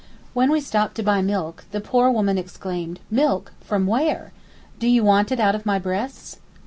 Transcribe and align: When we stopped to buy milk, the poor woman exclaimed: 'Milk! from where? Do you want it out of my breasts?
When 0.33 0.49
we 0.51 0.61
stopped 0.61 0.95
to 0.95 1.03
buy 1.03 1.21
milk, 1.21 1.65
the 1.69 1.79
poor 1.79 2.09
woman 2.09 2.39
exclaimed: 2.39 2.99
'Milk! 3.11 3.51
from 3.63 3.85
where? 3.85 4.31
Do 4.79 4.87
you 4.87 5.03
want 5.03 5.31
it 5.31 5.39
out 5.39 5.53
of 5.53 5.63
my 5.63 5.77
breasts? 5.77 6.39